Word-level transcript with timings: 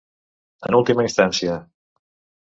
En 0.69 0.77
última 0.77 1.05
instància. 1.09 1.59